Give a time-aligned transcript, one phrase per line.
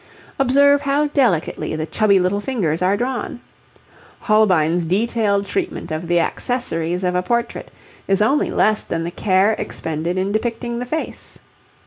[0.39, 3.39] Observe how delicately the chubby little fingers are drawn.
[4.21, 7.69] Holbein's detailed treatment of the accessories of a portrait
[8.07, 11.37] is only less than the care expended in depicting the face.